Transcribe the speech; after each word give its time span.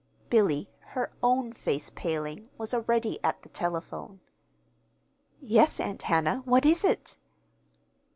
Billy, 0.31 0.67
her 0.79 1.11
own 1.21 1.53
face 1.53 1.91
paling, 1.91 2.49
was 2.57 2.73
already 2.73 3.23
at 3.23 3.43
the 3.43 3.49
telephone. 3.49 4.19
"Yes, 5.39 5.79
Aunt 5.79 6.01
Hannah. 6.01 6.41
What 6.45 6.65
is 6.65 6.83
it?" 6.83 7.19